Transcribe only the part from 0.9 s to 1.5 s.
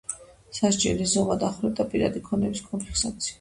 ზომა: